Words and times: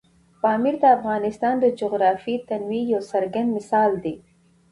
پامیر 0.41 0.75
د 0.81 0.85
افغانستان 0.97 1.55
د 1.59 1.65
جغرافیوي 1.79 2.45
تنوع 2.47 2.81
یو 2.93 3.01
څرګند 3.11 3.47
مثال 3.57 3.91
دی. 4.03 4.15